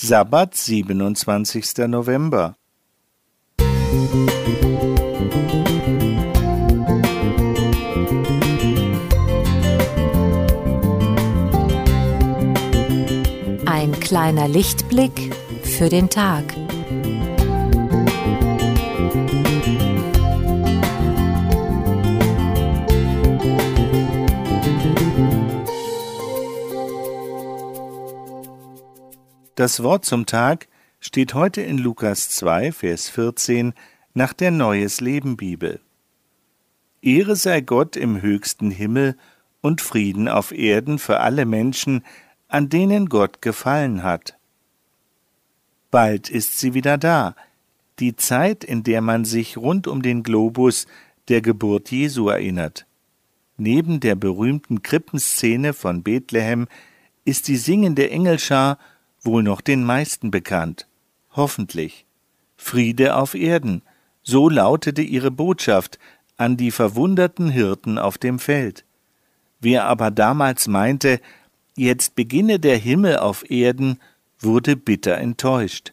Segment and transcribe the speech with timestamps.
[0.00, 1.88] Sabbat, 27.
[1.88, 2.54] November.
[13.66, 15.34] Ein kleiner Lichtblick
[15.64, 16.44] für den Tag.
[29.58, 30.68] Das Wort zum Tag
[31.00, 33.74] steht heute in Lukas 2, Vers 14
[34.14, 35.80] nach der Neues Leben Bibel.
[37.02, 39.16] Ehre sei Gott im höchsten Himmel
[39.60, 42.04] und Frieden auf Erden für alle Menschen,
[42.46, 44.38] an denen Gott gefallen hat.
[45.90, 47.34] Bald ist sie wieder da,
[47.98, 50.86] die Zeit, in der man sich rund um den Globus
[51.26, 52.86] der Geburt Jesu erinnert.
[53.56, 56.68] Neben der berühmten Krippenszene von Bethlehem
[57.24, 58.78] ist die singende Engelschar
[59.22, 60.86] wohl noch den meisten bekannt.
[61.32, 62.04] Hoffentlich.
[62.56, 63.82] Friede auf Erden,
[64.22, 65.98] so lautete ihre Botschaft
[66.36, 68.84] an die verwunderten Hirten auf dem Feld.
[69.60, 71.20] Wer aber damals meinte,
[71.76, 73.98] jetzt beginne der Himmel auf Erden,
[74.40, 75.92] wurde bitter enttäuscht.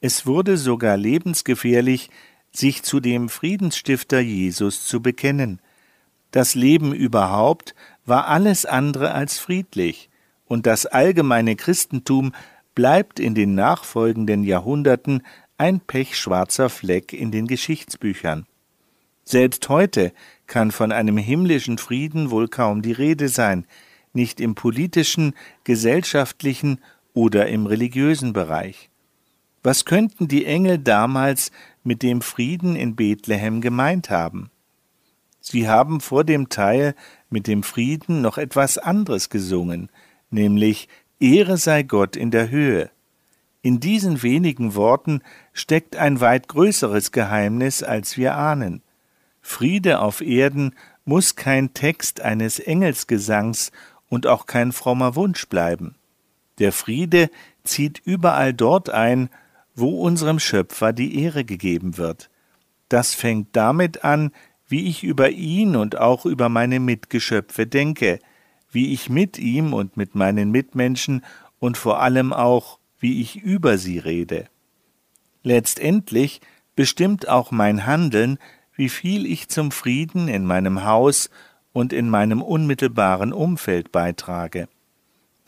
[0.00, 2.10] Es wurde sogar lebensgefährlich,
[2.52, 5.60] sich zu dem Friedensstifter Jesus zu bekennen.
[6.30, 10.08] Das Leben überhaupt war alles andere als friedlich,
[10.46, 12.32] und das allgemeine Christentum
[12.74, 15.22] bleibt in den nachfolgenden Jahrhunderten
[15.58, 18.46] ein pechschwarzer Fleck in den Geschichtsbüchern.
[19.24, 20.12] Selbst heute
[20.46, 23.66] kann von einem himmlischen Frieden wohl kaum die Rede sein,
[24.12, 26.80] nicht im politischen, gesellschaftlichen
[27.12, 28.90] oder im religiösen Bereich.
[29.62, 31.50] Was könnten die Engel damals
[31.82, 34.50] mit dem Frieden in Bethlehem gemeint haben?
[35.40, 36.94] Sie haben vor dem Teil
[37.30, 39.90] mit dem Frieden noch etwas anderes gesungen,
[40.36, 42.90] nämlich Ehre sei Gott in der Höhe.
[43.62, 48.82] In diesen wenigen Worten steckt ein weit größeres Geheimnis, als wir ahnen.
[49.40, 53.72] Friede auf Erden muss kein Text eines Engelsgesangs
[54.08, 55.96] und auch kein frommer Wunsch bleiben.
[56.58, 57.30] Der Friede
[57.64, 59.30] zieht überall dort ein,
[59.74, 62.30] wo unserem Schöpfer die Ehre gegeben wird.
[62.88, 64.30] Das fängt damit an,
[64.68, 68.20] wie ich über ihn und auch über meine Mitgeschöpfe denke,
[68.70, 71.24] wie ich mit ihm und mit meinen Mitmenschen
[71.58, 74.48] und vor allem auch, wie ich über sie rede.
[75.42, 76.40] Letztendlich
[76.74, 78.38] bestimmt auch mein Handeln,
[78.74, 81.30] wie viel ich zum Frieden in meinem Haus
[81.72, 84.68] und in meinem unmittelbaren Umfeld beitrage.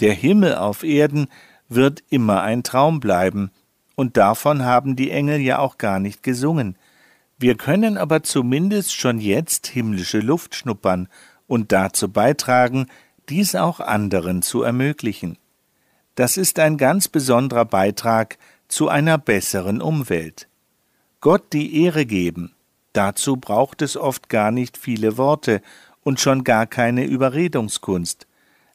[0.00, 1.28] Der Himmel auf Erden
[1.68, 3.50] wird immer ein Traum bleiben,
[3.94, 6.76] und davon haben die Engel ja auch gar nicht gesungen.
[7.36, 11.08] Wir können aber zumindest schon jetzt himmlische Luft schnuppern
[11.48, 12.86] und dazu beitragen,
[13.28, 15.38] dies auch anderen zu ermöglichen.
[16.14, 20.48] Das ist ein ganz besonderer Beitrag zu einer besseren Umwelt.
[21.20, 22.54] Gott die Ehre geben,
[22.92, 25.62] dazu braucht es oft gar nicht viele Worte
[26.02, 28.26] und schon gar keine Überredungskunst.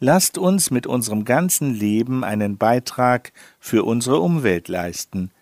[0.00, 5.32] Lasst uns mit unserem ganzen Leben einen Beitrag für unsere Umwelt leisten.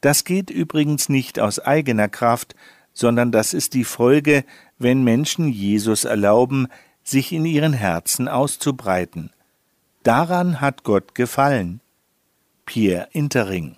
[0.00, 2.54] Das geht übrigens nicht aus eigener Kraft,
[2.94, 4.44] sondern das ist die Folge,
[4.78, 6.68] wenn Menschen Jesus erlauben,
[7.10, 9.30] sich in ihren Herzen auszubreiten.
[10.02, 11.80] Daran hat Gott gefallen.
[12.66, 13.77] Pierre Intering